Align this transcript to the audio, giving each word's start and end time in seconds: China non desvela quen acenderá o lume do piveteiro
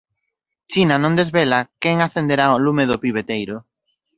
China 0.71 0.95
non 0.99 1.17
desvela 1.19 1.67
quen 1.81 1.97
acenderá 1.99 2.45
o 2.55 2.61
lume 2.65 2.85
do 2.87 3.01
piveteiro 3.03 3.55